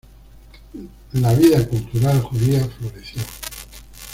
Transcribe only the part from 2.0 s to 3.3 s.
judía floreció.